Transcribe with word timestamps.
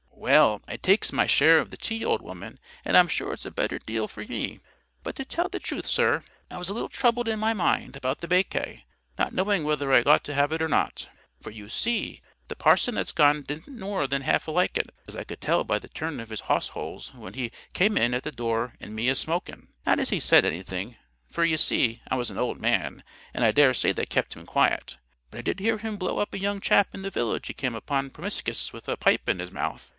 "Well, 0.11 0.61
I 0.67 0.77
takes 0.77 1.11
my 1.11 1.25
share 1.27 1.59
of 1.59 1.71
the 1.71 1.77
tea, 1.77 2.05
old 2.05 2.21
woman, 2.21 2.59
and 2.85 2.95
I'm 2.95 3.07
sure 3.07 3.33
it's 3.33 3.45
a 3.45 3.51
deal 3.51 4.07
better 4.07 4.07
for 4.07 4.23
me. 4.25 4.59
But, 5.03 5.15
to 5.15 5.25
tell 5.25 5.49
the 5.49 5.59
truth, 5.59 5.85
sir, 5.87 6.23
I 6.49 6.57
was 6.57 6.69
a 6.69 6.73
little 6.73 6.89
troubled 6.89 7.27
in 7.27 7.39
my 7.39 7.53
mind 7.53 7.95
about 7.95 8.19
the 8.21 8.27
baccay, 8.27 8.85
not 9.19 9.33
knowing 9.33 9.63
whether 9.63 9.91
I 9.91 10.01
ought 10.03 10.23
to 10.25 10.33
have 10.33 10.51
it 10.51 10.61
or 10.61 10.67
not. 10.67 11.09
For 11.41 11.49
you 11.51 11.69
see, 11.69 12.21
the 12.47 12.55
parson 12.55 12.95
that's 12.95 13.11
gone 13.11 13.43
didn't 13.43 13.79
more 13.79 14.07
than 14.07 14.21
half 14.21 14.47
like 14.47 14.77
it, 14.77 14.91
as 15.07 15.15
I 15.15 15.23
could 15.23 15.41
tell 15.41 15.63
by 15.63 15.79
the 15.79 15.87
turn 15.89 16.19
of 16.19 16.29
his 16.29 16.41
hawse 16.41 16.69
holes 16.69 17.13
when 17.13 17.33
he 17.33 17.51
came 17.73 17.97
in 17.97 18.13
at 18.13 18.23
the 18.23 18.31
door 18.31 18.73
and 18.79 18.95
me 18.95 19.09
a 19.09 19.15
smokin'. 19.15 19.67
Not 19.85 19.99
as 19.99 20.09
he 20.09 20.19
said 20.19 20.45
anything; 20.45 20.97
for, 21.31 21.43
ye 21.43 21.57
see, 21.57 21.99
I 22.09 22.15
was 22.15 22.29
an 22.31 22.37
old 22.37 22.59
man, 22.59 23.03
and 23.33 23.43
I 23.43 23.51
daresay 23.51 23.91
that 23.93 24.09
kep 24.09 24.33
him 24.33 24.45
quiet. 24.45 24.97
But 25.29 25.39
I 25.39 25.41
did 25.41 25.59
hear 25.59 25.77
him 25.79 25.97
blow 25.97 26.19
up 26.19 26.33
a 26.33 26.39
young 26.39 26.61
chap 26.61 26.89
i' 26.93 26.99
the 26.99 27.11
village 27.11 27.47
he 27.47 27.53
come 27.53 27.75
upon 27.75 28.11
promiscus 28.11 28.71
with 28.71 28.87
a 28.87 28.97
pipe 28.97 29.27
in 29.27 29.39
his 29.39 29.51
mouth. 29.51 29.89